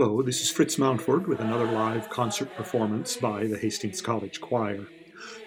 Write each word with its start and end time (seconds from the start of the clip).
Hello, 0.00 0.22
this 0.22 0.40
is 0.40 0.48
Fritz 0.48 0.78
Mountford 0.78 1.26
with 1.26 1.40
another 1.40 1.64
live 1.64 2.08
concert 2.08 2.54
performance 2.54 3.16
by 3.16 3.48
the 3.48 3.58
Hastings 3.58 4.00
College 4.00 4.40
Choir. 4.40 4.86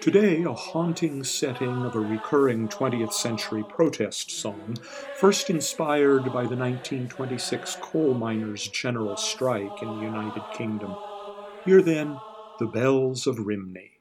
Today, 0.01 0.43
a 0.43 0.51
haunting 0.51 1.23
setting 1.23 1.85
of 1.85 1.95
a 1.95 2.01
recurring 2.01 2.67
20th 2.67 3.13
century 3.13 3.63
protest 3.63 4.29
song, 4.29 4.75
first 5.15 5.49
inspired 5.49 6.25
by 6.25 6.43
the 6.43 6.57
1926 6.57 7.77
coal 7.79 8.13
miners' 8.13 8.67
general 8.67 9.15
strike 9.15 9.81
in 9.81 9.87
the 9.87 10.03
United 10.03 10.43
Kingdom. 10.53 10.97
Hear 11.63 11.81
then 11.81 12.19
the 12.59 12.67
bells 12.67 13.27
of 13.27 13.39
Rhymney. 13.39 14.00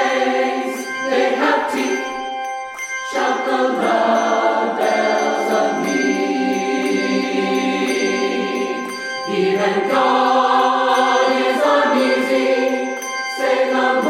Even 9.33 9.87
God 9.89 11.31
is 11.31 11.61
uneasy, 11.63 12.97
save 13.37 13.71
the 13.71 14.01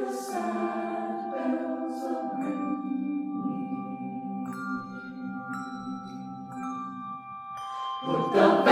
the 0.00 0.12
sad 0.12 1.30
bells 1.30 2.02
of 2.02 2.22
Put 8.04 8.32
the 8.34 8.71